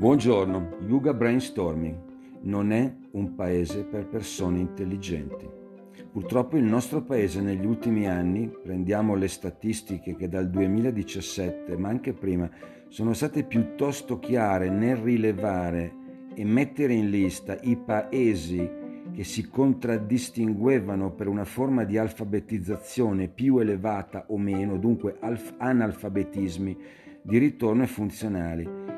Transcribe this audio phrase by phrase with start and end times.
[0.00, 1.94] Buongiorno, Yuga Brainstorming
[2.44, 5.46] non è un paese per persone intelligenti.
[6.10, 12.14] Purtroppo il nostro paese negli ultimi anni, prendiamo le statistiche che dal 2017, ma anche
[12.14, 12.48] prima,
[12.88, 15.92] sono state piuttosto chiare nel rilevare
[16.34, 18.70] e mettere in lista i paesi
[19.12, 25.18] che si contraddistinguevano per una forma di alfabetizzazione più elevata o meno, dunque
[25.58, 26.78] analfabetismi
[27.20, 28.89] di ritorno e funzionali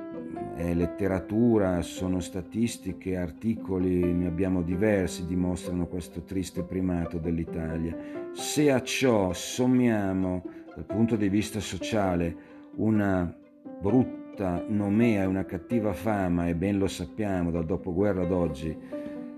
[0.54, 7.96] è letteratura, sono statistiche, articoli, ne abbiamo diversi, dimostrano questo triste primato dell'Italia.
[8.32, 12.34] Se a ciò sommiamo dal punto di vista sociale
[12.76, 13.34] una
[13.80, 18.76] brutta nomea e una cattiva fama, e ben lo sappiamo dal dopoguerra ad oggi,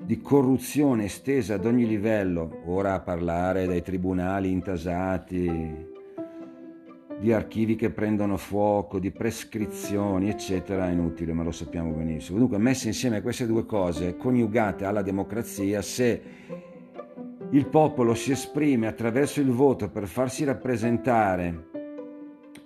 [0.04, 5.92] di corruzione estesa ad ogni livello, ora a parlare dai tribunali intasati,
[7.18, 12.38] di archivi che prendono fuoco, di prescrizioni, eccetera, è inutile, ma lo sappiamo benissimo.
[12.38, 16.22] Dunque, messe insieme queste due cose, coniugate alla democrazia, se
[17.50, 21.72] il popolo si esprime attraverso il voto per farsi rappresentare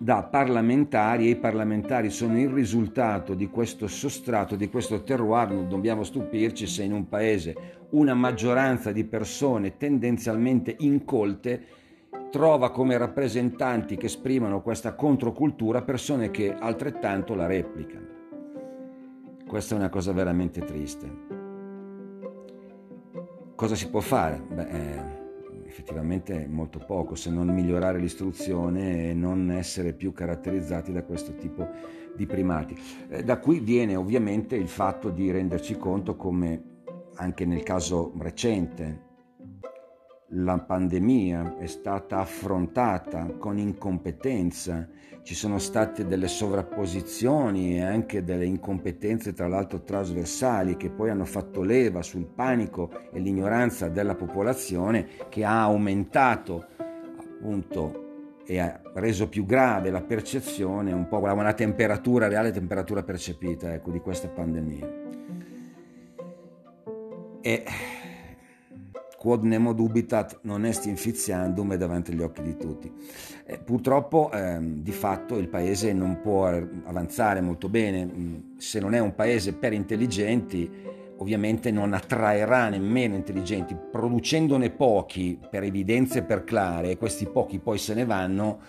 [0.01, 5.69] da parlamentari e i parlamentari sono il risultato di questo sostrato, di questo terroir, non
[5.69, 7.57] dobbiamo stupirci se in un paese
[7.91, 11.65] una maggioranza di persone tendenzialmente incolte
[12.31, 18.07] trova come rappresentanti che esprimono questa controcultura persone che altrettanto la replicano.
[19.47, 21.37] Questa è una cosa veramente triste.
[23.55, 24.43] Cosa si può fare?
[24.47, 31.03] Beh, eh, effettivamente molto poco, se non migliorare l'istruzione e non essere più caratterizzati da
[31.03, 31.67] questo tipo
[32.15, 32.79] di primati.
[33.09, 36.77] Eh, da qui viene ovviamente il fatto di renderci conto come
[37.15, 39.07] anche nel caso recente
[40.33, 44.87] la pandemia è stata affrontata con incompetenza,
[45.23, 51.25] ci sono state delle sovrapposizioni e anche delle incompetenze tra l'altro trasversali che poi hanno
[51.25, 56.67] fatto leva sul panico e l'ignoranza della popolazione che ha aumentato
[57.19, 58.07] appunto
[58.47, 63.91] e ha reso più grave la percezione, un po' una temperatura reale, temperatura percepita ecco,
[63.91, 64.97] di questa pandemia.
[67.41, 67.65] E
[69.19, 72.91] quod nemo dubitat non est infiziandum è davanti agli occhi di tutti.
[73.45, 78.95] Eh, purtroppo eh, di fatto il paese non può avanzare molto bene, mm, se non
[78.95, 80.71] è un paese per intelligenti
[81.21, 87.77] ovviamente non attraerà nemmeno intelligenti, producendone pochi per evidenze per clare, e questi pochi poi
[87.77, 88.61] se ne vanno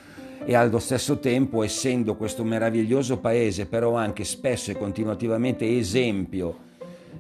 [0.46, 6.68] e allo stesso tempo essendo questo meraviglioso paese però anche spesso e continuativamente esempio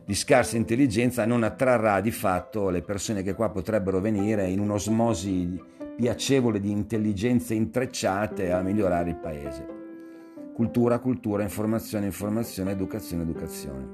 [0.10, 5.62] di scarsa intelligenza non attrarrà di fatto le persone che qua potrebbero venire in un'osmosi
[5.96, 9.68] piacevole di intelligenze intrecciate a migliorare il paese.
[10.52, 13.88] Cultura, cultura, informazione, informazione, educazione, educazione.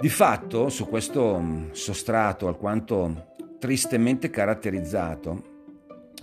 [0.00, 5.42] Di fatto, su questo sostrato alquanto tristemente caratterizzato,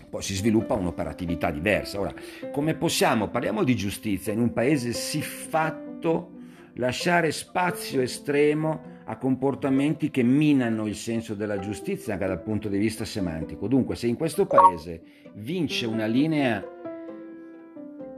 [0.10, 2.00] poi si sviluppa un'operatività diversa.
[2.00, 2.16] Ora,
[2.52, 6.32] come possiamo, parliamo di giustizia, in un paese siffatto
[6.78, 12.78] lasciare spazio estremo a comportamenti che minano il senso della giustizia anche dal punto di
[12.78, 13.68] vista semantico.
[13.68, 15.02] Dunque, se in questo paese
[15.36, 16.64] vince una linea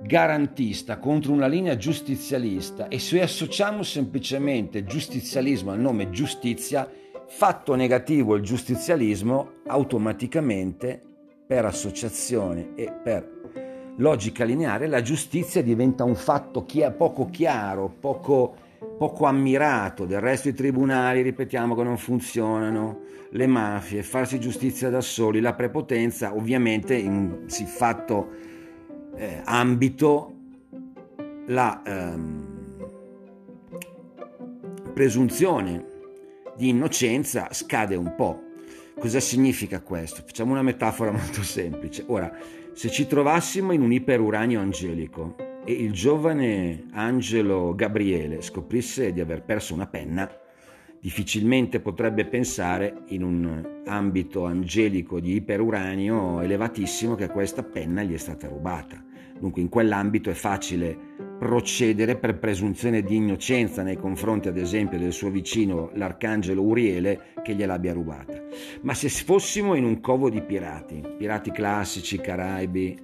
[0.02, 6.90] garantista contro una linea giustizialista e se associamo semplicemente giustizialismo al nome giustizia,
[7.28, 11.02] fatto negativo il giustizialismo, automaticamente
[11.46, 13.69] per associazione e per
[14.00, 18.56] logica lineare, la giustizia diventa un fatto chi- poco chiaro, poco,
[18.98, 20.06] poco ammirato.
[20.06, 25.54] Del resto i tribunali, ripetiamo, che non funzionano, le mafie, farsi giustizia da soli, la
[25.54, 28.30] prepotenza, ovviamente in siffatto
[29.16, 30.34] eh, ambito
[31.48, 32.48] la ehm,
[34.94, 35.86] presunzione
[36.56, 38.48] di innocenza scade un po'.
[38.98, 40.24] Cosa significa questo?
[40.26, 42.04] Facciamo una metafora molto semplice.
[42.08, 42.32] Ora,
[42.80, 45.36] se ci trovassimo in un iperuranio angelico
[45.66, 50.32] e il giovane angelo Gabriele scoprisse di aver perso una penna,
[50.98, 58.18] difficilmente potrebbe pensare in un ambito angelico di iperuranio elevatissimo che questa penna gli è
[58.18, 59.04] stata rubata.
[59.38, 65.14] Dunque in quell'ambito è facile procedere per presunzione di innocenza nei confronti ad esempio del
[65.14, 68.34] suo vicino l'arcangelo Uriele che gliel'abbia rubata.
[68.82, 72.98] Ma se fossimo in un covo di pirati, pirati classici, caraibi,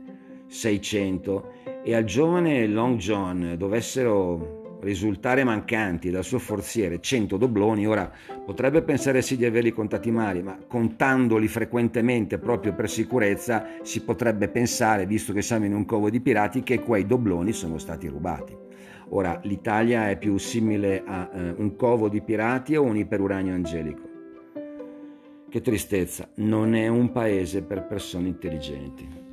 [0.48, 1.52] 600,
[1.84, 8.10] e al giovane Long John dovessero risultare mancanti dal suo forziere 100 dobloni, ora
[8.46, 14.48] potrebbe pensare sì di averli contati male, ma contandoli frequentemente proprio per sicurezza si potrebbe
[14.48, 18.56] pensare, visto che siamo in un covo di pirati, che quei dobloni sono stati rubati.
[19.10, 24.14] Ora, l'Italia è più simile a eh, un covo di pirati o un iperuranio angelico?
[25.50, 29.25] Che tristezza, non è un paese per persone intelligenti.